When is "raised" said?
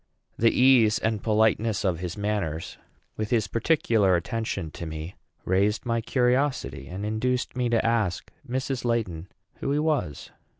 5.45-5.85